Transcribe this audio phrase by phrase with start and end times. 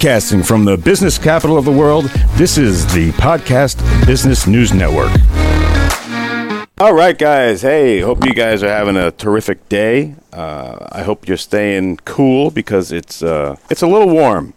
[0.00, 2.06] Broadcasting from the business capital of the world,
[2.36, 5.10] this is the Podcast Business News Network.
[6.78, 7.60] All right, guys.
[7.60, 10.14] Hey, hope you guys are having a terrific day.
[10.32, 14.54] Uh, I hope you're staying cool because it's uh, it's a little warm,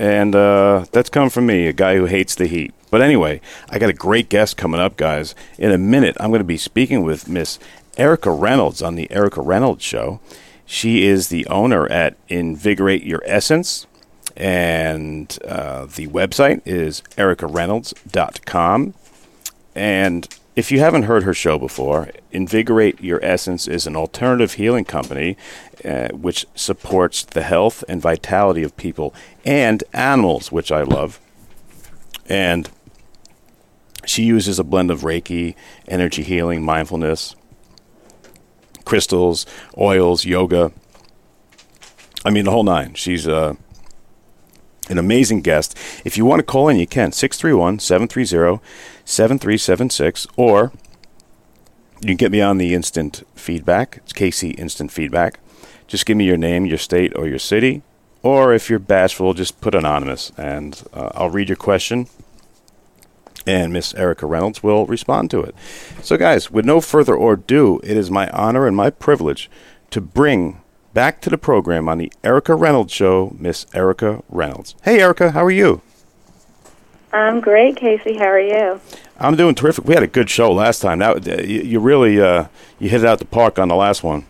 [0.00, 2.74] and uh, that's come from me, a guy who hates the heat.
[2.90, 3.40] But anyway,
[3.70, 5.36] I got a great guest coming up, guys.
[5.58, 7.60] In a minute, I'm going to be speaking with Miss
[7.96, 10.18] Erica Reynolds on the Erica Reynolds Show.
[10.64, 13.86] She is the owner at Invigorate Your Essence
[14.36, 18.94] and uh, the website is ericareynolds.com.
[19.74, 24.84] And if you haven't heard her show before, Invigorate Your Essence is an alternative healing
[24.84, 25.36] company
[25.84, 31.20] uh, which supports the health and vitality of people and animals, which I love.
[32.28, 32.70] And
[34.06, 35.54] she uses a blend of Reiki,
[35.88, 37.36] energy healing, mindfulness,
[38.84, 39.44] crystals,
[39.76, 40.72] oils, yoga.
[42.24, 42.94] I mean, the whole nine.
[42.94, 43.54] She's uh,
[44.88, 45.76] an amazing guest.
[46.04, 48.62] If you want to call in, you can 631 730
[49.04, 50.72] 7376, or
[52.00, 53.98] you can get me on the instant feedback.
[53.98, 55.40] It's KC Instant Feedback.
[55.86, 57.82] Just give me your name, your state, or your city.
[58.22, 62.08] Or if you're bashful, just put anonymous, and uh, I'll read your question,
[63.46, 65.54] and Miss Erica Reynolds will respond to it.
[66.02, 69.48] So, guys, with no further ado, it is my honor and my privilege
[69.90, 70.60] to bring
[70.96, 74.74] back to the program on the Erica Reynolds Show, Miss Erica Reynolds.
[74.82, 75.82] Hey, Erica, how are you?
[77.12, 78.18] I'm great, KC.
[78.18, 78.80] How are you?
[79.20, 79.84] I'm doing terrific.
[79.84, 81.00] We had a good show last time.
[81.00, 82.46] Now uh, you, you really uh,
[82.78, 84.24] you hit it out the park on the last one.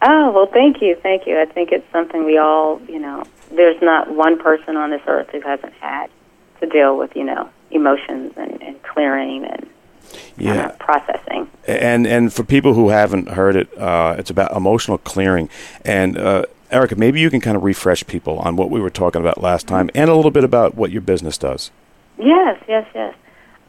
[0.00, 1.40] Oh well, thank you, thank you.
[1.40, 5.30] I think it's something we all, you know, there's not one person on this earth
[5.30, 6.08] who hasn't had
[6.60, 9.68] to deal with, you know, emotions and, and clearing and
[10.36, 10.66] yeah.
[10.66, 11.48] Uh, processing.
[11.66, 15.48] And and for people who haven't heard it, uh, it's about emotional clearing.
[15.84, 19.20] And uh, Erica, maybe you can kind of refresh people on what we were talking
[19.20, 21.70] about last time, and a little bit about what your business does.
[22.18, 23.14] Yes, yes, yes.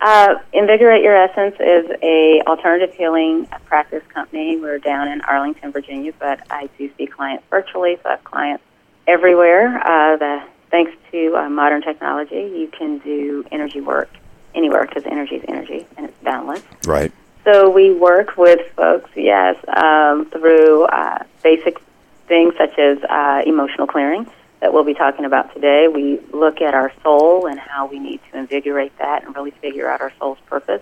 [0.01, 4.57] Uh, Invigorate Your Essence is a alternative healing practice company.
[4.57, 8.63] We're down in Arlington, Virginia, but I do see clients virtually, so I have clients
[9.05, 9.77] everywhere.
[9.85, 14.09] Uh, the, thanks to uh, modern technology, you can do energy work
[14.55, 16.63] anywhere because energy is energy and it's boundless.
[16.85, 17.11] Right.
[17.43, 21.81] So we work with folks, yes, um, through uh, basic
[22.27, 24.29] things such as uh, emotional clearing
[24.59, 25.87] that we'll be talking about today.
[25.87, 29.89] We look at our soul and how we need to invigorate that and really figure
[29.89, 30.81] out our soul's purpose.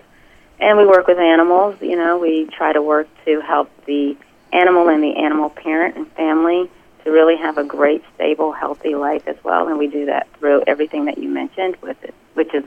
[0.58, 1.76] And we work with animals.
[1.80, 4.16] You know, we try to work to help the
[4.52, 6.70] animal and the animal parent and family
[7.04, 9.68] to really have a great, stable, healthy life as well.
[9.68, 12.64] And we do that through everything that you mentioned, with it, which is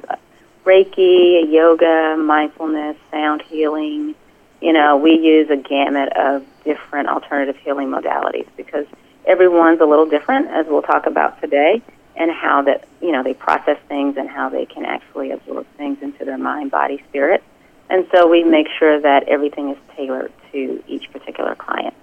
[0.65, 4.15] Reiki, yoga, mindfulness, sound healing.
[4.61, 8.85] You know, we use a gamut of different alternative healing modalities because
[9.25, 11.81] everyone's a little different, as we'll talk about today,
[12.15, 16.01] and how that, you know, they process things and how they can actually absorb things
[16.01, 17.43] into their mind, body, spirit.
[17.89, 21.93] And so we make sure that everything is tailored to each particular client.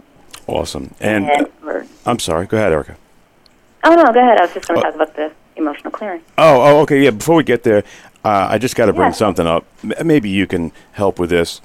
[0.47, 0.95] Awesome.
[1.01, 2.97] And, and uh, I'm sorry, go ahead, Erica.
[3.85, 4.39] Oh, no, go ahead.
[4.39, 4.91] I was just going to oh.
[4.91, 6.23] talk about the emotional clearing.
[6.37, 7.03] Oh, oh, okay.
[7.03, 7.83] Yeah, before we get there,
[8.25, 9.13] uh, I just got to bring yeah.
[9.13, 9.65] something up.
[9.83, 11.61] M- maybe you can help with this.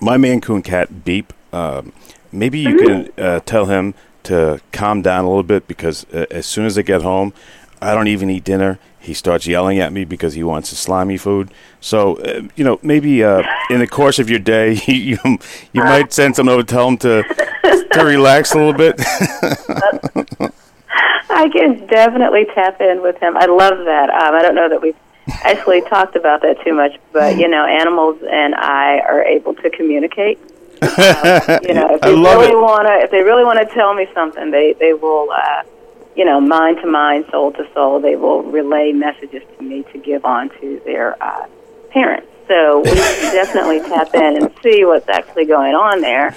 [0.00, 1.92] My Maine Coon cat, Beep, um,
[2.30, 3.12] maybe you mm-hmm.
[3.14, 3.94] can uh, tell him
[4.24, 7.32] to calm down a little bit because uh, as soon as I get home,
[7.80, 8.78] I don't even eat dinner.
[8.98, 11.52] He starts yelling at me because he wants his slimy food.
[11.80, 15.18] So, uh, you know, maybe uh, in the course of your day, you
[15.72, 17.22] you might send someone over to tell him to
[17.92, 18.96] to relax a little bit.
[21.28, 23.36] I can definitely tap in with him.
[23.36, 24.10] I love that.
[24.10, 24.96] Um, I don't know that we've
[25.28, 29.70] actually talked about that too much, but you know, animals and I are able to
[29.70, 30.38] communicate.
[30.82, 30.88] Um,
[31.62, 34.50] you know, if they really want to, if they really want to tell me something,
[34.50, 35.62] they they will, uh,
[36.14, 38.00] you know, mind to mind, soul to soul.
[38.00, 41.46] They will relay messages to me to give on to their uh,
[41.90, 42.28] parents.
[42.48, 46.34] So we definitely tap in and see what's actually going on there.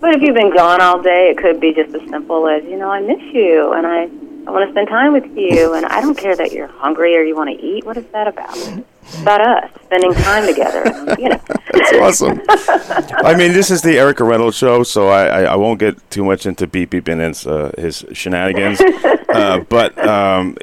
[0.00, 2.76] But if you've been gone all day, it could be just as simple as, you
[2.76, 4.10] know, I miss you and I
[4.46, 7.22] I want to spend time with you, and I don't care that you're hungry or
[7.22, 7.84] you want to eat.
[7.84, 8.56] What is that about?
[9.02, 10.84] It's about us spending time together.
[11.18, 11.40] You know,
[11.72, 12.40] that's awesome.
[12.48, 16.24] I mean, this is the Erica Reynolds show, so I, I, I won't get too
[16.24, 18.80] much into Beep Beep and his, uh, his shenanigans.
[19.28, 20.56] uh, but um,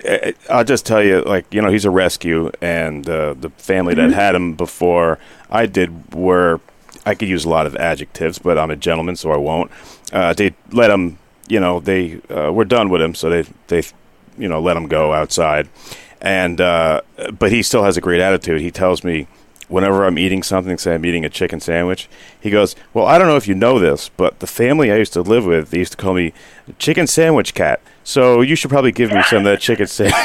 [0.49, 4.09] I'll just tell you, like you know, he's a rescue, and uh, the family mm-hmm.
[4.09, 6.59] that had him before I did were.
[7.05, 9.71] I could use a lot of adjectives, but I'm a gentleman, so I won't.
[10.11, 11.17] Uh, they let him
[11.49, 13.83] you know, they uh, were done with him, so they they
[14.37, 15.67] you know let him go outside.
[16.21, 17.01] And uh,
[17.37, 18.61] but he still has a great attitude.
[18.61, 19.27] He tells me
[19.67, 22.09] whenever I'm eating something, say I'm eating a chicken sandwich,
[22.39, 25.13] he goes, "Well, I don't know if you know this, but the family I used
[25.13, 26.33] to live with, they used to call me
[26.77, 27.81] chicken sandwich cat.
[28.03, 30.15] So you should probably give me some of that chicken sandwich."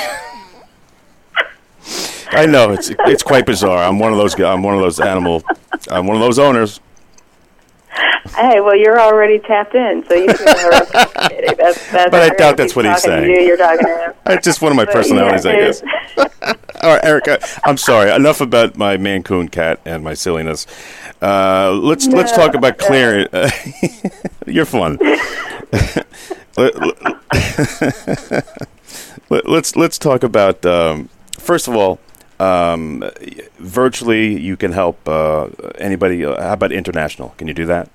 [2.30, 3.84] I know it's it's quite bizarre.
[3.84, 4.38] I'm one of those.
[4.40, 5.44] I'm one of those animal.
[5.90, 6.80] I'm one of those owners.
[8.36, 10.90] Hey, well, you're already tapped in, so you can that's,
[11.90, 13.30] that's But I doubt that's what he's saying.
[13.30, 14.14] You, you're talking to him.
[14.26, 15.82] It's just one of my But, personalities, yeah, I guess.
[16.82, 18.10] All right, Erica, I'm sorry.
[18.10, 20.66] Enough about my Maine Coon cat and my silliness.
[21.22, 23.28] Uh, let's let's talk about clearing.
[24.46, 24.98] you're fun.
[26.56, 26.74] Let-
[29.30, 31.08] let- let's let's talk about um,
[31.38, 31.98] first of all.
[32.40, 33.04] Um,
[33.58, 35.48] virtually, you can help uh,
[35.78, 36.24] anybody.
[36.24, 37.34] Uh, how about international?
[37.38, 37.88] Can you do that?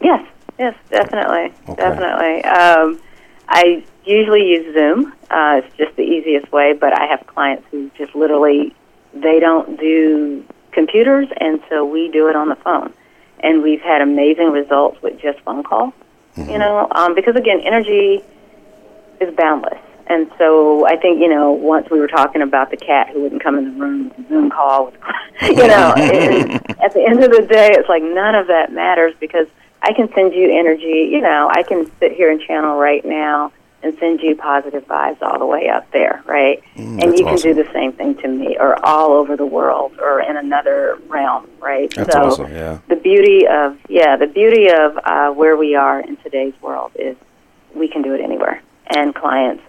[0.00, 0.26] Yes,
[0.58, 1.74] yes, definitely, Okay.
[1.82, 2.44] definitely.
[2.44, 3.00] Um,
[3.48, 5.12] I usually use Zoom.
[5.30, 8.74] Uh, it's just the easiest way, but I have clients who just literally
[9.12, 12.92] they don't do computers, and so we do it on the phone.
[13.40, 15.92] And we've had amazing results with just phone call.
[16.36, 18.22] You know, um, because again, energy
[19.20, 19.78] is boundless.
[20.10, 23.40] And so I think, you know, once we were talking about the cat who wouldn't
[23.40, 24.94] come in the room a Zoom call, with,
[25.42, 29.46] you know, at the end of the day, it's like none of that matters because
[29.82, 33.52] I can send you energy, you know, I can sit here and channel right now
[33.84, 36.60] and send you positive vibes all the way up there, right?
[36.74, 37.54] and you can awesome.
[37.54, 41.48] do the same thing to me or all over the world or in another realm,
[41.60, 41.88] right?
[41.94, 42.52] That's so awesome.
[42.52, 42.80] Yeah.
[42.88, 47.16] the beauty of yeah the beauty of uh, where we are in today's world is
[47.74, 49.62] we can do it anywhere and clients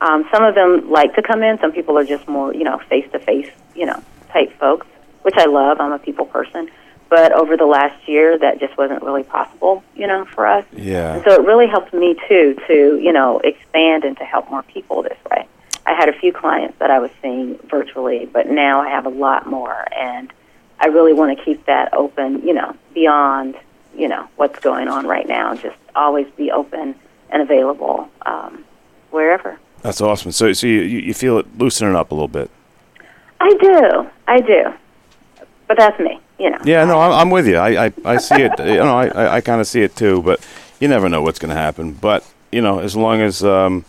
[0.00, 2.78] um, some of them like to come in some people are just more you know
[2.78, 4.86] face to face you know type folks
[5.22, 6.68] which i love i'm a people person
[7.08, 11.14] but over the last year that just wasn't really possible you know for us Yeah.
[11.14, 14.62] and so it really helped me too to, you know, expand and to help more
[14.64, 15.46] people this way.
[15.86, 19.10] I had a few clients that I was seeing virtually, but now I have a
[19.10, 20.32] lot more and
[20.80, 23.54] I really want to keep that open, you know, beyond,
[23.96, 25.54] you know, what's going on right now.
[25.54, 26.96] Just always be open
[27.30, 28.64] and available um,
[29.10, 29.58] wherever.
[29.86, 30.32] That's awesome.
[30.32, 32.50] So, so you, you feel it loosening up a little bit.
[33.38, 34.10] I do.
[34.26, 34.74] I do.
[35.68, 36.58] But that's me, you know.
[36.64, 37.56] Yeah, no, I'm, I'm with you.
[37.56, 38.50] I, I, I see it.
[38.58, 40.22] You know, I, I, I kind of see it too.
[40.22, 40.44] But
[40.80, 41.92] you never know what's going to happen.
[41.92, 43.84] But you know, as long as um,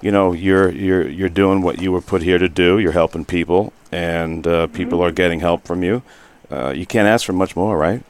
[0.00, 3.26] you know you're you're you're doing what you were put here to do, you're helping
[3.26, 6.02] people, and uh, people are getting help from you.
[6.50, 8.02] Uh, you can't ask for much more, right?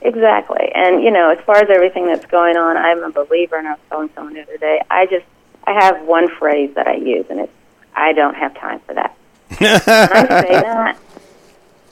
[0.00, 0.70] Exactly.
[0.76, 3.72] And, you know, as far as everything that's going on, I'm a believer, and I
[3.72, 5.26] was telling someone the other day, I just,
[5.68, 7.52] I have one phrase that I use, and it's,
[7.94, 9.14] I don't have time for that.
[9.58, 10.98] when I say that,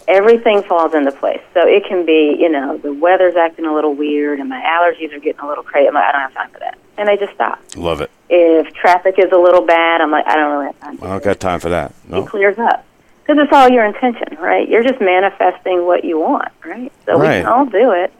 [0.09, 1.43] everything falls into place.
[1.53, 5.13] So it can be, you know, the weather's acting a little weird, and my allergies
[5.15, 5.89] are getting a little crazy.
[5.89, 6.79] I'm like, I don't have time for that.
[6.97, 7.61] And I just stop.
[7.77, 8.11] Love it.
[8.31, 11.11] If traffic is a little bad, I'm like, I don't really have time for I
[11.11, 11.93] don't got time for that.
[12.11, 12.87] it clears up.
[13.27, 14.67] Because it's all your intention, right?
[14.67, 16.91] You're just manifesting what you want, right?
[17.05, 18.13] So we can all do it.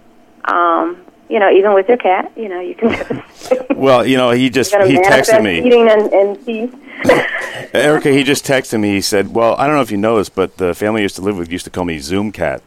[0.45, 3.23] Um, you know, even with your cat, you know, you can.
[3.77, 5.59] Well, you know, he just he texted me.
[5.59, 6.83] eating and, and.
[7.75, 8.89] Erica, he just texted me.
[8.93, 11.17] He said, "Well, I don't know if you know this, but the family I used
[11.17, 12.63] to live with used to call me Zoom Cat."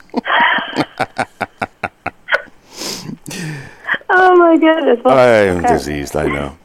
[4.10, 5.00] oh my goodness!
[5.06, 5.74] Well, I am okay.
[5.74, 6.16] diseased.
[6.16, 6.58] I know.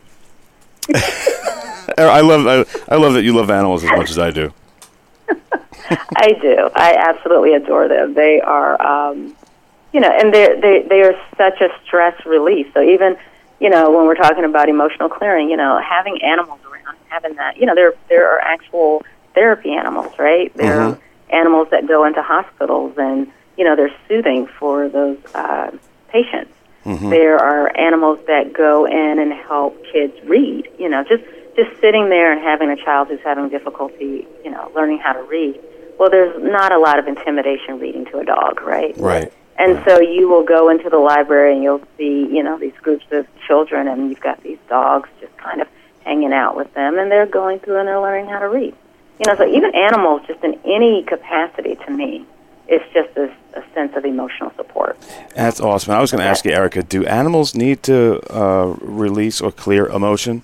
[1.98, 4.52] I love I, I love that you love animals as much as I do.
[6.16, 6.70] I do.
[6.74, 8.14] I absolutely adore them.
[8.14, 9.35] They are, um,
[9.92, 12.66] you know, and they they they are such a stress relief.
[12.74, 13.16] So even,
[13.60, 17.56] you know, when we're talking about emotional clearing, you know, having animals around, having that,
[17.56, 20.52] you know, there there are actual therapy animals, right?
[20.54, 20.92] There Mhm.
[20.94, 20.98] are
[21.30, 25.70] animals that go into hospitals, and you know, they're soothing for those uh,
[26.08, 26.52] patients.
[26.84, 27.10] Mhm.
[27.10, 30.68] There are animals that go in and help kids read.
[30.78, 31.24] You know, just
[31.56, 35.22] just sitting there and having a child who's having difficulty, you know, learning how to
[35.22, 35.58] read.
[35.98, 38.94] Well, there's not a lot of intimidation reading to a dog, right?
[38.98, 39.32] Right.
[39.58, 43.06] And so you will go into the library and you'll see, you know, these groups
[43.10, 45.68] of children, and you've got these dogs just kind of
[46.04, 48.74] hanging out with them, and they're going through and they're learning how to read.
[49.18, 52.26] You know, so even animals, just in any capacity, to me,
[52.68, 54.98] it's just a, a sense of emotional support.
[55.34, 55.94] That's awesome.
[55.94, 59.86] I was going to ask you, Erica, do animals need to uh, release or clear
[59.86, 60.42] emotion?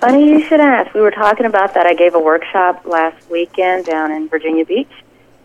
[0.00, 0.92] Funny you should ask.
[0.92, 1.86] We were talking about that.
[1.86, 4.90] I gave a workshop last weekend down in Virginia Beach,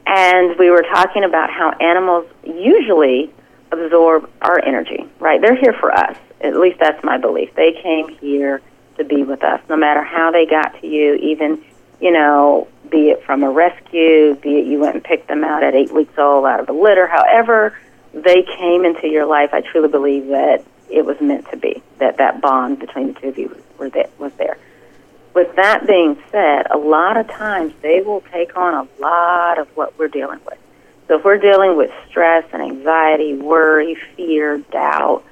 [0.10, 3.32] and we were talking about how animals usually
[3.72, 5.40] absorb our energy, right?
[5.40, 6.18] They're here for us.
[6.42, 7.54] At least that's my belief.
[7.54, 8.60] They came here
[8.98, 11.64] to be with us, no matter how they got to you, even,
[12.02, 15.64] you know, be it from a rescue, be it you went and picked them out
[15.64, 17.78] at eight weeks old out of a litter, however
[18.12, 22.18] they came into your life, I truly believe that it was meant to be, that
[22.18, 23.92] that bond between the two of you was
[24.38, 24.58] there.
[25.34, 29.68] With that being said, a lot of times they will take on a lot of
[29.76, 30.58] what we're dealing with.
[31.08, 35.24] So if we're dealing with stress and anxiety, worry, fear, doubt,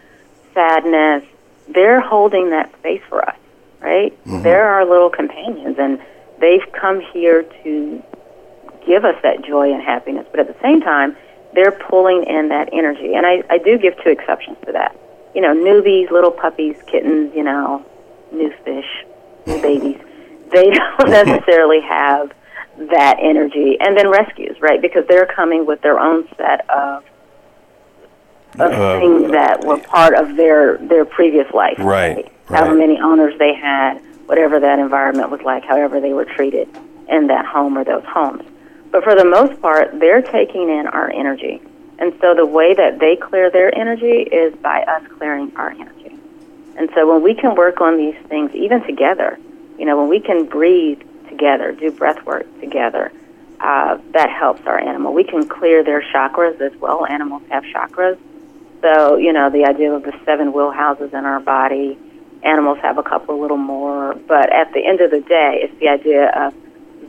[0.54, 1.24] sadness,
[1.68, 3.38] they're holding that space for us,
[3.80, 4.12] right?
[4.26, 4.44] Mm-hmm.
[4.44, 6.02] They're our little companions, and
[6.40, 8.04] they've come here to
[8.86, 10.26] give us that joy and happiness.
[10.32, 11.16] But at the same time,
[11.54, 13.14] they're pulling in that energy.
[13.14, 14.98] And I, I do give two exceptions to that.
[15.36, 17.86] You know, newbies, little puppies, kittens, you know,
[18.32, 19.06] new fish,
[19.48, 19.98] new babies.
[20.52, 22.32] They don't necessarily have
[22.78, 23.78] that energy.
[23.80, 24.82] And then rescues, right?
[24.82, 27.04] Because they're coming with their own set of
[28.60, 31.78] of uh, things that were part of their their previous life.
[31.78, 32.32] Right, right.
[32.60, 36.68] However many owners they had, whatever that environment was like, however they were treated
[37.08, 38.44] in that home or those homes.
[38.92, 41.62] But for the most part, they're taking in our energy.
[42.00, 45.97] And so the way that they clear their energy is by us clearing our energy.
[46.78, 49.40] And so when we can work on these things, even together,
[49.78, 53.12] you know, when we can breathe together, do breath work together,
[53.60, 55.14] uh, that helps our animal.
[55.14, 57.06] We can clear their chakras as well.
[57.06, 58.18] Animals have chakras.
[58.82, 61.98] So, you know, the idea of the seven will houses in our body,
[62.44, 64.14] animals have a couple little more.
[64.14, 66.54] But at the end of the day, it's the idea of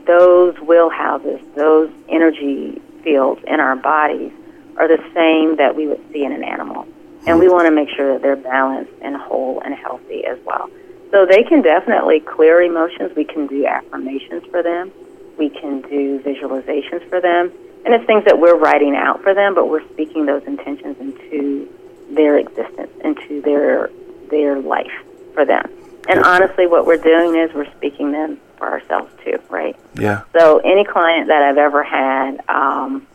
[0.05, 4.31] those will houses, those energy fields in our bodies
[4.77, 6.87] are the same that we would see in an animal.
[7.27, 10.69] And we want to make sure that they're balanced and whole and healthy as well.
[11.11, 13.15] So they can definitely clear emotions.
[13.15, 14.91] We can do affirmations for them.
[15.37, 17.51] We can do visualizations for them.
[17.85, 21.67] And it's things that we're writing out for them, but we're speaking those intentions into
[22.11, 23.89] their existence, into their
[24.29, 24.91] their life
[25.33, 25.69] for them.
[26.07, 29.75] And honestly, what we're doing is we're speaking them for ourselves too, right?
[29.95, 30.23] Yeah.
[30.37, 33.07] So any client that I've ever had, um,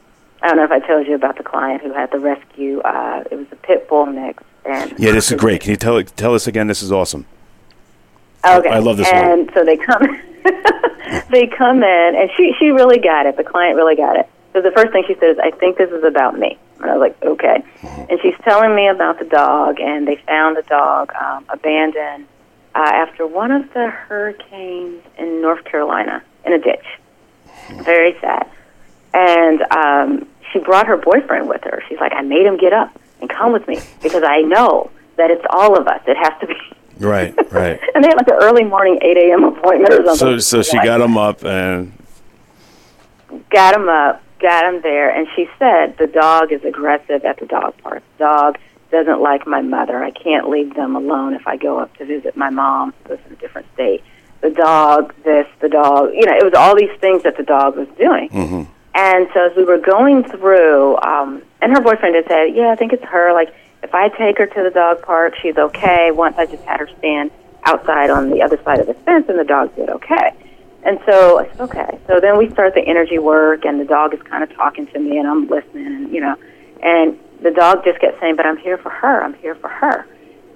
[0.44, 2.80] I don't know if I told you about the client who had the rescue.
[2.80, 4.44] Uh, it was a pit bull mix.
[4.66, 5.62] And yeah, this is great.
[5.62, 6.66] Can you tell tell us again?
[6.66, 7.24] This is awesome.
[8.44, 8.68] Okay.
[8.68, 9.08] I, I love this.
[9.10, 9.54] And one.
[9.54, 10.20] so they come,
[11.30, 13.38] they come in, and she she really got it.
[13.38, 14.28] The client really got it.
[14.52, 17.00] So the first thing she says, "I think this is about me." And I was
[17.00, 18.10] like, "Okay." Mm-hmm.
[18.10, 22.26] And she's telling me about the dog, and they found the dog um, abandoned
[22.74, 26.84] uh, after one of the hurricanes in North Carolina in a ditch.
[27.82, 28.46] Very sad.
[29.14, 31.82] And um, she brought her boyfriend with her.
[31.88, 35.30] She's like, I made him get up and come with me because I know that
[35.30, 36.00] it's all of us.
[36.06, 36.54] It has to be.
[36.98, 37.80] Right, right.
[37.94, 39.44] and they had like an early morning 8 a.m.
[39.44, 40.16] appointment or something.
[40.16, 41.92] So, so she got him up and.
[43.50, 47.46] Got him up, got him there, and she said the dog is aggressive at the
[47.46, 48.02] dog park.
[48.18, 48.58] The dog
[48.90, 50.02] doesn't like my mother.
[50.04, 53.32] I can't leave them alone if I go up to visit my mom who's in
[53.32, 54.04] a different state.
[54.40, 57.76] The dog, this, the dog, you know, it was all these things that the dog
[57.76, 58.28] was doing.
[58.28, 58.70] Mm-hmm.
[58.94, 62.76] And so as we were going through, um, and her boyfriend had said, yeah, I
[62.76, 63.32] think it's her.
[63.32, 66.10] Like, if I take her to the dog park, she's okay.
[66.10, 67.30] Once I just had her stand
[67.64, 70.32] outside on the other side of the fence, and the dog did okay.
[70.84, 71.98] And so I said, okay.
[72.06, 74.98] So then we start the energy work, and the dog is kind of talking to
[74.98, 76.36] me, and I'm listening, and you know,
[76.82, 79.22] and the dog just kept saying, "But I'm here for her.
[79.22, 80.06] I'm here for her."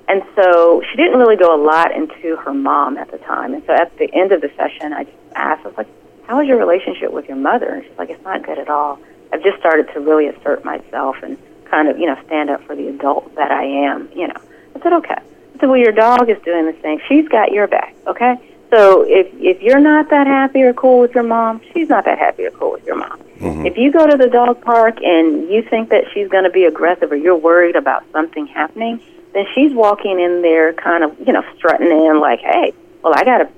[0.09, 3.53] And so she didn't really go a lot into her mom at the time.
[3.53, 5.98] And so at the end of the session, I just asked, I was like,
[6.29, 8.99] "How is your relationship with your mother?" And she's like, "It's not good at all.
[9.33, 12.77] I've just started to really assert myself and kind of, you know, stand up for
[12.77, 14.41] the adult that I am." You know,
[14.77, 17.01] I said, "Okay." I said, "Well, your dog is doing the same.
[17.09, 18.39] She's got your back, okay?"
[18.71, 22.19] So if if you're not that happy or cool with your mom, she's not that
[22.19, 23.19] happy or cool with your mom.
[23.41, 23.67] Mm-hmm.
[23.67, 26.65] If you go to the dog park and you think that she's going to be
[26.65, 29.01] aggressive or you're worried about something happening,
[29.33, 33.25] then she's walking in there kind of, you know, strutting in like, "Hey, well, I
[33.25, 33.49] got to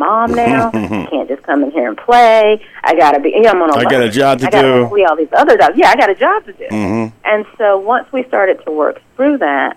[0.00, 0.70] mom now.
[0.72, 2.64] I can't just come in here and play.
[2.82, 3.32] I got to be.
[3.40, 3.76] Yeah, I'm on a.
[3.76, 4.88] I got a job to I do.
[4.90, 5.76] We all these other jobs.
[5.76, 6.64] Yeah, I got a job to do.
[6.64, 7.16] Mm-hmm.
[7.24, 9.76] And so once we started to work through that,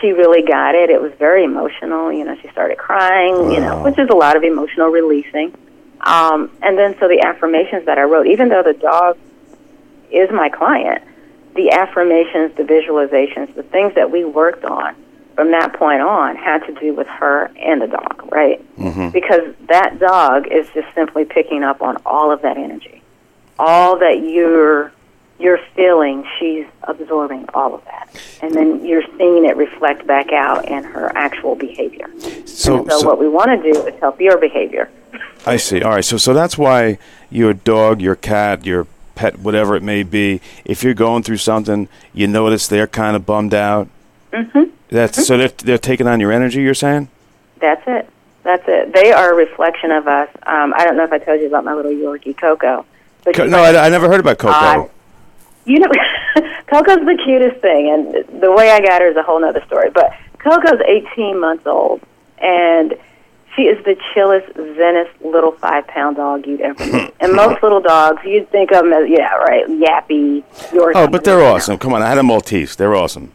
[0.00, 0.90] she really got it.
[0.90, 2.10] It was very emotional.
[2.12, 3.34] You know, she started crying.
[3.34, 3.50] Wow.
[3.50, 5.54] You know, which is a lot of emotional releasing.
[6.00, 9.18] Um, and then so the affirmations that I wrote, even though the dog
[10.10, 11.02] is my client,
[11.54, 14.94] the affirmations, the visualizations, the things that we worked on
[15.38, 18.60] from that point on had to do with her and the dog, right?
[18.76, 19.10] Mm-hmm.
[19.10, 23.02] Because that dog is just simply picking up on all of that energy.
[23.56, 24.92] All that you're
[25.38, 28.20] you're feeling, she's absorbing all of that.
[28.42, 32.08] And then you're seeing it reflect back out in her actual behavior.
[32.18, 34.90] So, so, so what we want to do is help your behavior.
[35.46, 35.82] I see.
[35.82, 36.04] All right.
[36.04, 36.98] So so that's why
[37.30, 41.88] your dog, your cat, your pet, whatever it may be, if you're going through something,
[42.12, 43.88] you notice they're kind of bummed out.
[44.32, 44.64] Mm-hmm.
[44.88, 45.24] That's mm-hmm.
[45.24, 46.62] so they're they're taking on your energy.
[46.62, 47.08] You're saying.
[47.60, 48.08] That's it.
[48.44, 48.94] That's it.
[48.94, 50.28] They are a reflection of us.
[50.46, 52.86] Um, I don't know if I told you about my little Yorkie Coco.
[53.24, 54.54] But Co- no, I, I, never heard about Coco.
[54.54, 54.88] Uh,
[55.66, 55.88] you know,
[56.66, 59.90] Coco's the cutest thing, and the way I got her is a whole other story.
[59.90, 62.00] But Coco's 18 months old,
[62.38, 62.94] and
[63.58, 67.14] She is the chillest, zenest little five pound dog you'd ever meet.
[67.20, 70.92] and most little dogs, you'd think of them as, yeah, right, yappy, Yorkie.
[70.94, 71.76] Oh, but they're awesome.
[71.76, 72.76] Come on, I had a Maltese.
[72.76, 73.32] They're awesome.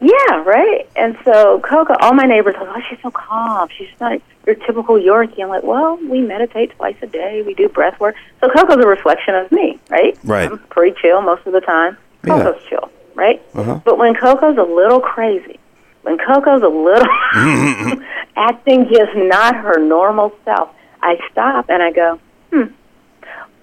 [0.00, 0.88] Yeah, right.
[0.96, 3.68] And so Coco, all my neighbors are like, oh, she's so calm.
[3.76, 5.42] She's not your typical Yorkie.
[5.42, 7.42] I'm like, well, we meditate twice a day.
[7.42, 8.14] We do breath work.
[8.40, 10.18] So Coco's a reflection of me, right?
[10.24, 10.50] Right.
[10.50, 11.98] I'm pretty chill most of the time.
[12.24, 12.42] Yeah.
[12.42, 13.42] Coco's chill, right?
[13.54, 13.80] Uh-huh.
[13.84, 15.58] But when Coco's a little crazy,
[16.02, 18.02] when Coco's a little
[18.36, 20.70] acting just not her normal self,
[21.02, 22.18] I stop and I go,
[22.50, 22.64] hmm,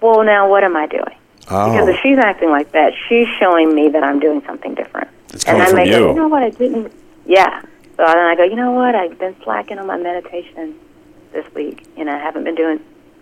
[0.00, 1.16] well, now what am I doing?
[1.40, 5.08] Because Oh, if she's acting like that, she's showing me that I'm doing something different.
[5.38, 6.08] It's And coming I from may go, you.
[6.08, 6.92] you know what, I didn't.
[7.26, 7.60] Yeah.
[7.96, 10.74] So then I go, you know what, I've been slacking on my meditation
[11.32, 11.86] this week.
[11.96, 12.80] You know, I haven't been doing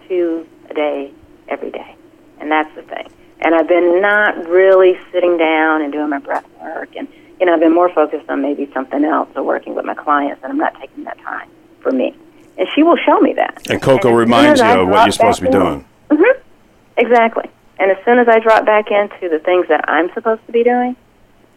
[0.09, 1.13] two a day
[1.49, 1.95] every day.
[2.41, 3.09] And that's the thing.
[3.41, 6.95] And I've been not really sitting down and doing my breath work.
[6.97, 7.07] And,
[7.39, 10.43] you know, I've been more focused on maybe something else or working with my clients,
[10.43, 11.49] and I'm not taking that time
[11.81, 12.15] for me.
[12.57, 13.69] And she will show me that.
[13.71, 15.85] And Coco soon reminds you of what you're supposed to be in- doing.
[16.11, 16.41] Mm-hmm.
[16.97, 17.51] Exactly.
[17.79, 20.65] And as soon as I drop back into the things that I'm supposed to be
[20.65, 20.97] doing,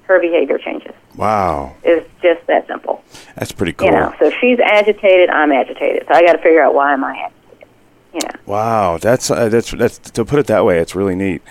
[0.10, 0.94] her behavior changes.
[1.16, 3.04] Wow, It's just that simple.
[3.36, 3.88] that's pretty cool.
[3.88, 6.06] You know, so she's agitated, I'm agitated.
[6.08, 7.68] So I got to figure out why am I agitated.
[8.14, 8.40] You know.
[8.48, 10.80] Wow, that's uh, that's that's to put it that way.
[10.80, 11.44] It's really neat.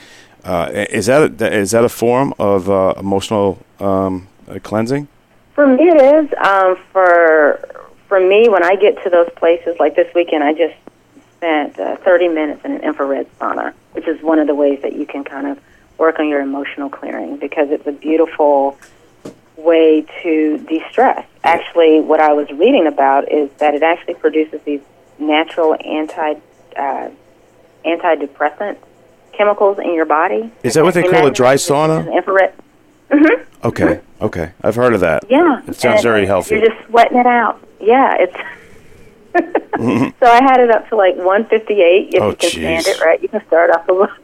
[0.44, 5.06] Uh, is that a, is that a form of uh, emotional um, uh, cleansing?
[5.54, 6.34] For me, it is.
[6.44, 7.60] Um, for
[8.08, 10.74] for me, when I get to those places, like this weekend, I just
[11.36, 14.94] spent uh, 30 minutes in an infrared sauna, which is one of the ways that
[14.96, 15.60] you can kind of
[15.98, 18.78] work on your emotional clearing because it's a beautiful
[19.56, 21.26] way to de-stress.
[21.44, 24.80] Actually, what I was reading about is that it actually produces these
[25.18, 26.34] natural anti
[26.76, 27.10] uh,
[27.84, 28.76] antidepressant
[29.32, 30.50] chemicals in your body.
[30.62, 32.12] Is that what they call a dry sauna?
[32.14, 32.54] Infrared.
[33.64, 35.24] Okay, okay, I've heard of that.
[35.28, 35.60] Yeah.
[35.66, 36.56] it sounds and very healthy.
[36.56, 37.60] You're just sweating it out.
[37.80, 38.36] Yeah, it's.
[40.20, 42.14] so I had it up to like 158.
[42.14, 43.20] If Oh, you can stand it, right?
[43.20, 44.14] You can start off a little.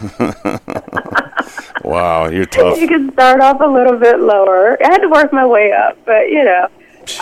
[1.84, 2.78] Wow, you're tough.
[2.78, 4.76] You can start off a little bit lower.
[4.84, 6.68] I had to work my way up, but you know.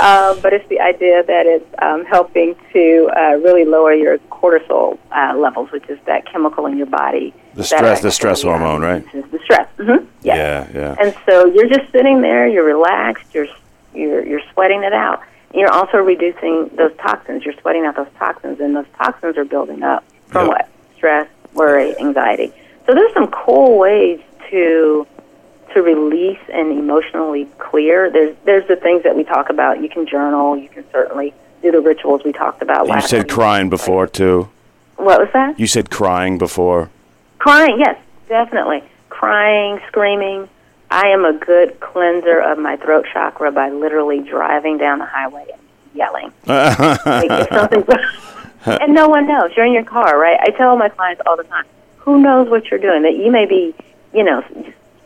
[0.00, 4.98] Um, but it's the idea that it's um, helping to uh, really lower your cortisol
[5.12, 7.32] uh, levels, which is that chemical in your body.
[7.54, 9.04] The stress- the stress hormone, right?
[9.12, 9.68] The stress.
[9.78, 10.04] Mm-hmm.
[10.22, 10.96] Yeah, yeah.
[11.00, 13.46] And so you're just sitting there, you're relaxed, you're
[13.94, 15.22] you're you're sweating it out.
[15.50, 17.44] And you're also reducing those toxins.
[17.44, 20.56] You're sweating out those toxins, and those toxins are building up from Yep.
[20.56, 20.68] what?
[20.96, 22.52] Stress, worry, anxiety.
[22.86, 24.20] So there's some cool ways
[24.50, 25.06] to
[25.74, 28.10] to release and emotionally clear.
[28.10, 29.82] There's there's the things that we talk about.
[29.82, 30.56] You can journal.
[30.56, 32.86] You can certainly do the rituals we talked about.
[32.88, 34.48] You said crying before too.
[34.96, 35.58] What was that?
[35.58, 36.90] You said crying before.
[37.38, 38.82] Crying, yes, definitely.
[39.10, 40.48] Crying, screaming.
[40.90, 45.46] I am a good cleanser of my throat chakra by literally driving down the highway
[45.52, 45.62] and
[45.94, 46.32] yelling.
[46.46, 47.84] like if something,
[48.66, 49.50] and no one knows.
[49.56, 50.38] You're in your car, right?
[50.40, 51.66] I tell my clients all the time,
[52.06, 53.02] who knows what you're doing?
[53.02, 53.74] That you may be,
[54.14, 54.42] you know,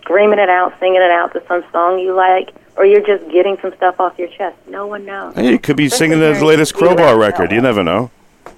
[0.02, 3.56] screaming it out, singing it out to some song you like, or you're just getting
[3.60, 4.56] some stuff off your chest.
[4.68, 5.34] No one knows.
[5.34, 7.50] Hey, you could be Especially singing the latest Crowbar record.
[7.50, 8.10] You never know.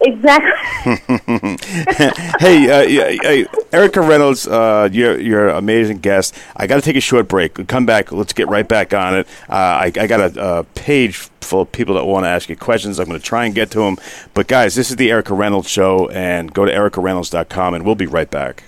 [0.05, 0.51] Exactly.
[2.41, 6.35] hey, uh, yeah, hey, Erica Reynolds, uh, you're you're an amazing guest.
[6.57, 7.57] I got to take a short break.
[7.57, 8.11] We'll come back.
[8.11, 9.29] Let's get right back on it.
[9.49, 12.57] Uh, I, I got a, a page full of people that want to ask you
[12.57, 12.99] questions.
[12.99, 13.97] I'm going to try and get to them.
[14.35, 18.07] But guys, this is the Erica Reynolds Show, and go to ericareynolds.com, and we'll be
[18.07, 18.65] right back.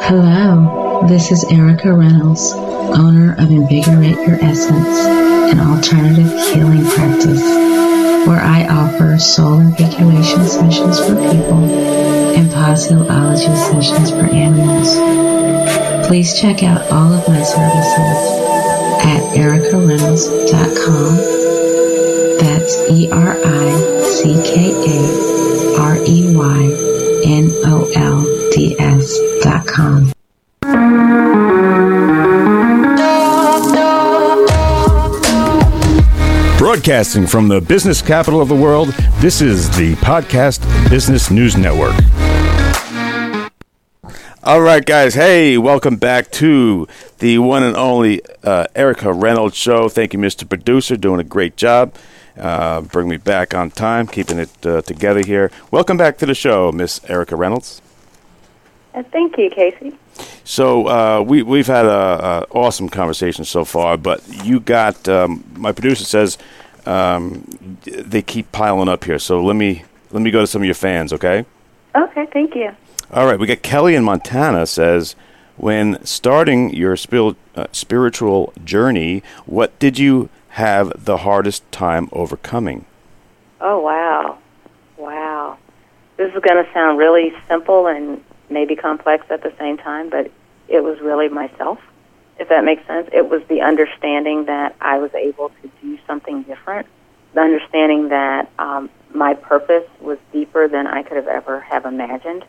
[0.00, 5.06] Hello, this is Erica Reynolds, owner of Invigorate Your Essence,
[5.52, 7.65] an alternative healing practice
[8.26, 11.62] where I offer soul invigoration sessions for people
[12.34, 14.96] and positology sessions for animals.
[16.08, 18.18] Please check out all of my services
[19.06, 21.16] at ericareynolds.com.
[22.38, 30.15] That's E R I C K A R E Y N O L D S
[36.76, 40.60] Broadcasting from the business capital of the world, this is the Podcast
[40.90, 41.94] Business News Network.
[44.42, 45.14] All right, guys.
[45.14, 46.86] Hey, welcome back to
[47.20, 49.88] the one and only uh, Erica Reynolds Show.
[49.88, 50.46] Thank you, Mr.
[50.46, 51.94] Producer, doing a great job.
[52.38, 55.50] Uh, bring me back on time, keeping it uh, together here.
[55.70, 57.80] Welcome back to the show, Miss Erica Reynolds.
[58.92, 59.96] Uh, Thank you, KC.
[60.44, 65.44] So uh, we we've had a, a awesome conversation so far, but you got um,
[65.54, 66.38] my producer says
[66.86, 69.18] um, they keep piling up here.
[69.18, 71.44] So let me let me go to some of your fans, okay?
[71.94, 72.74] Okay, thank you.
[73.12, 75.14] All right, we got Kelly in Montana says,
[75.56, 82.84] when starting your spil- uh, spiritual journey, what did you have the hardest time overcoming?
[83.60, 84.38] Oh, wow.
[84.96, 85.58] Wow.
[86.16, 90.30] This is going to sound really simple and maybe complex at the same time, but
[90.68, 91.78] it was really myself,
[92.38, 93.08] if that makes sense.
[93.12, 96.86] It was the understanding that I was able to do something different,
[97.34, 102.44] the understanding that um, my purpose was deeper than I could have ever have imagined,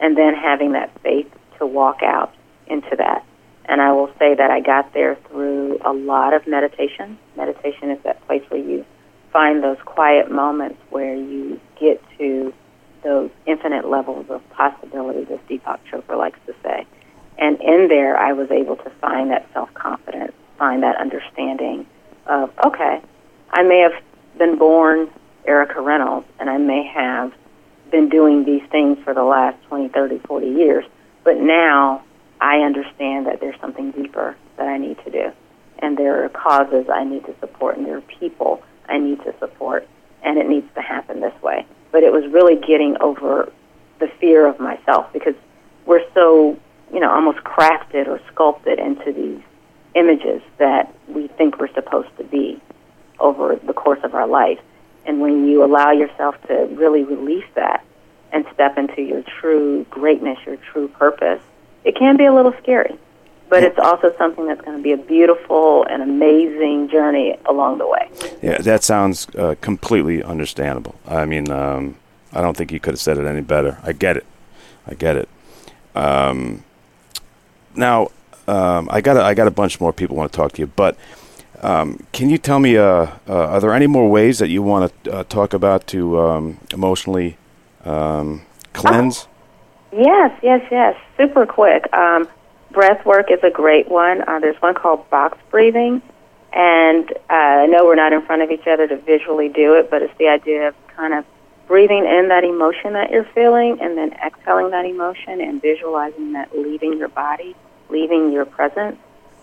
[0.00, 2.34] and then having that faith to walk out
[2.66, 3.24] into that.
[3.66, 7.18] And I will say that I got there through a lot of meditation.
[7.36, 8.84] Meditation is that place where you
[9.32, 12.52] find those quiet moments where you get to
[13.02, 16.86] those infinite levels of possibilities, as Deepak Chopra likes to say.
[17.38, 21.86] And in there, I was able to find that self confidence, find that understanding
[22.26, 23.00] of, okay,
[23.50, 23.94] I may have
[24.38, 25.10] been born
[25.44, 27.32] Erica Reynolds, and I may have
[27.90, 30.84] been doing these things for the last 20, 30, 40 years,
[31.24, 32.02] but now
[32.40, 35.32] I understand that there's something deeper that I need to do.
[35.78, 39.34] And there are causes I need to support, and there are people I need to
[39.38, 39.86] support,
[40.22, 41.66] and it needs to happen this way.
[41.90, 43.52] But it was really getting over
[43.98, 45.34] the fear of myself because
[45.86, 46.58] we're so,
[46.92, 49.40] you know, almost crafted or sculpted into these
[49.94, 52.60] images that we think we're supposed to be
[53.18, 54.60] over the course of our life.
[55.04, 57.84] And when you allow yourself to really release that
[58.32, 61.40] and step into your true greatness, your true purpose,
[61.84, 62.96] it can be a little scary.
[63.48, 67.86] But it's also something that's going to be a beautiful and amazing journey along the
[67.86, 68.08] way.
[68.40, 70.94] Yeah, that sounds uh, completely understandable.
[71.06, 71.96] I mean, um,
[72.32, 73.78] I don't think you could have said it any better.
[73.82, 74.24] I get it.
[74.86, 75.28] I get it.
[75.94, 76.64] Um,
[77.74, 78.08] now,
[78.46, 80.66] um, I got a, I got a bunch more people want to talk to you,
[80.66, 80.96] but
[81.62, 84.92] um, can you tell me, uh, uh, are there any more ways that you want
[85.04, 87.36] to uh, talk about to um, emotionally
[87.84, 89.28] um, cleanse?
[89.92, 90.96] Oh, yes, yes, yes.
[91.16, 91.92] Super quick.
[91.94, 92.28] Um,
[92.72, 94.22] breath work is a great one.
[94.26, 96.02] Uh, there's one called box breathing.
[96.52, 99.88] And uh, I know we're not in front of each other to visually do it,
[99.90, 101.24] but it's the idea of kind of
[101.72, 106.54] breathing in that emotion that you're feeling and then exhaling that emotion and visualizing that
[106.54, 107.56] leaving your body,
[107.88, 108.98] leaving your presence.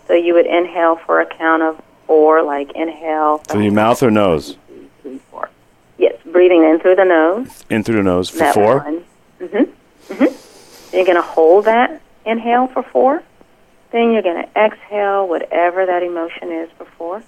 [0.05, 3.39] So you would inhale for a count of four, like inhale.
[3.39, 4.57] Through your mouth or nose?
[5.01, 5.49] Three, four.
[5.97, 7.65] Yes, breathing in through the nose.
[7.67, 8.81] In through the nose for that four?
[8.81, 10.13] Mm-hmm.
[10.13, 10.95] Mm-hmm.
[10.95, 13.23] You're going to hold that inhale for four.
[13.89, 17.23] Then you're going to exhale whatever that emotion is for four.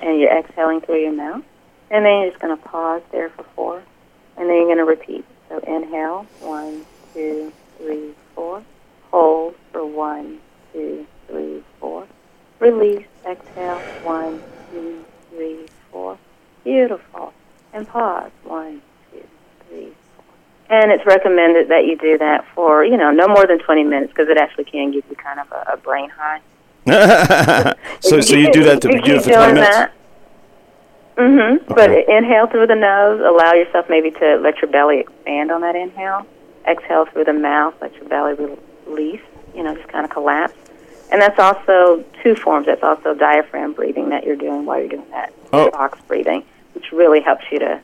[0.00, 1.42] And you're exhaling through your mouth.
[1.90, 3.82] And then you're just going to pause there for four.
[4.36, 5.24] And then you're going to repeat.
[5.48, 8.62] So inhale, one, two, three, four.
[9.10, 10.40] Hold for one,
[10.72, 12.06] two, three, four.
[12.58, 16.18] Release, exhale, one, two, three, four.
[16.64, 17.32] Beautiful.
[17.72, 19.24] And pause, one, two,
[19.68, 20.24] three, four.
[20.68, 24.12] And it's recommended that you do that for, you know, no more than 20 minutes
[24.12, 26.40] because it actually can give you kind of a, a brain high.
[28.00, 29.76] so, so you do that to, it for 20 minutes?
[29.76, 29.92] That.
[31.16, 31.72] Mm-hmm.
[31.72, 31.74] Okay.
[31.74, 33.20] But inhale through the nose.
[33.20, 36.26] Allow yourself maybe to let your belly expand on that inhale.
[36.66, 37.74] Exhale through the mouth.
[37.80, 38.34] Let your belly
[38.86, 39.22] release.
[39.54, 40.54] You know, just kind of collapse.
[41.10, 42.66] And that's also two forms.
[42.66, 45.70] That's also diaphragm breathing that you're doing while you're doing that oh.
[45.70, 47.80] box breathing, which really helps you to.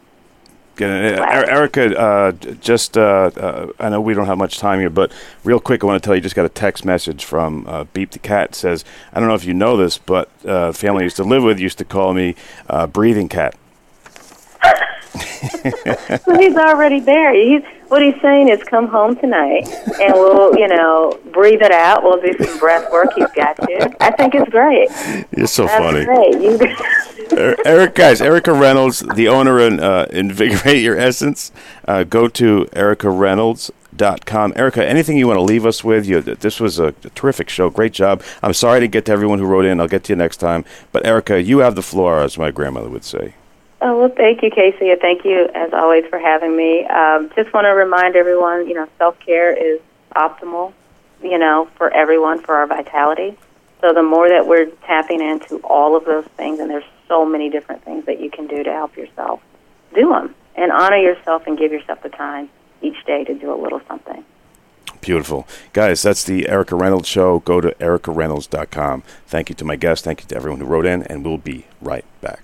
[0.82, 1.18] Get it.
[1.20, 5.12] Erica, uh, just uh, uh, I know we don't have much time here, but
[5.44, 6.20] real quick, I want to tell you.
[6.20, 8.50] Just got a text message from uh, Beep the cat.
[8.50, 11.24] It says I don't know if you know this, but uh, family I used to
[11.24, 12.34] live with used to call me
[12.68, 13.54] uh, Breathing Cat.
[16.26, 17.34] well, he's already there.
[17.34, 19.68] He's what he's saying is, come home tonight,
[20.00, 22.02] and we'll, you know, breathe it out.
[22.02, 23.12] We'll do some breath work.
[23.14, 23.80] He's got you.
[24.00, 24.88] I think it's great.
[25.36, 26.04] You're so That's funny.
[26.04, 26.40] Great.
[26.40, 26.58] You.
[27.32, 31.50] Er, Eric, guys, Erica Reynolds, the owner and uh, Invigorate Your Essence.
[31.88, 34.52] Uh, go to Erica Reynolds dot com.
[34.54, 36.06] Erica, anything you want to leave us with?
[36.06, 37.70] You, this was a, terrific show.
[37.70, 38.22] Great job.
[38.42, 39.80] I'm sorry to get to everyone who wrote in.
[39.80, 40.64] I'll get to you next time.
[40.92, 43.34] But Erica, you have the floor, as my grandmother would say.
[43.84, 46.86] Oh, well, thank you, KC, and thank you, as always, for having me.
[46.86, 49.80] Um, just want to remind everyone, you know, self-care is
[50.14, 50.72] optimal,
[51.20, 53.36] you know, for everyone, for our vitality.
[53.80, 57.50] So the more that we're tapping into all of those things, and there's so many
[57.50, 59.40] different things that you can do to help yourself,
[59.92, 62.48] do them and honor yourself and give yourself the time
[62.80, 64.24] each day to do a little something.
[65.00, 65.48] Beautiful.
[65.72, 67.40] Guys, that's the Erica Reynolds Show.
[67.40, 69.02] Go to ericareynolds.com.
[69.26, 70.04] Thank you to my guests.
[70.04, 72.42] Thank you to everyone who wrote in, and we'll be right back.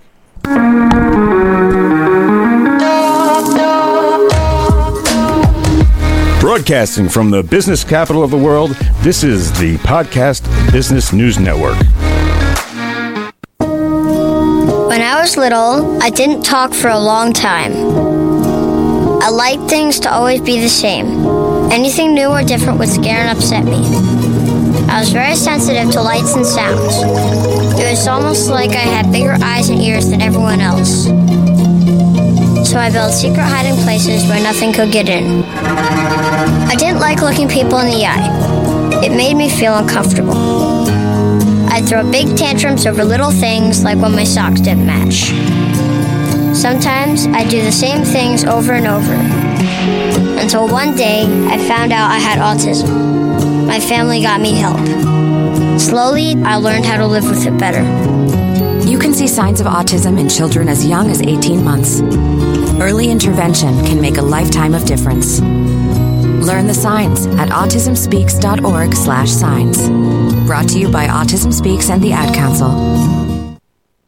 [6.40, 8.70] Broadcasting from the business capital of the world,
[9.02, 11.76] this is the Podcast Business News Network.
[14.88, 17.72] When I was little, I didn't talk for a long time.
[19.22, 21.26] I liked things to always be the same.
[21.70, 23.84] Anything new or different would scare and upset me.
[24.90, 26.94] I was very sensitive to lights and sounds.
[27.78, 31.06] It was almost like I had bigger eyes and ears than everyone else.
[32.64, 35.42] So I built secret hiding places where nothing could get in.
[35.44, 39.04] I didn't like looking people in the eye.
[39.04, 40.34] It made me feel uncomfortable.
[41.70, 45.32] I'd throw big tantrums over little things like when my socks didn't match.
[46.56, 49.14] Sometimes I'd do the same things over and over.
[50.40, 53.66] Until one day I found out I had autism.
[53.66, 54.78] My family got me help.
[55.78, 57.82] Slowly, I learned how to live with it better.
[58.88, 62.00] You can see signs of autism in children as young as 18 months.
[62.80, 65.40] Early intervention can make a lifetime of difference.
[65.40, 69.88] Learn the signs at autismspeaks.org/signs.
[70.46, 73.27] Brought to you by Autism Speaks and the Ad Council.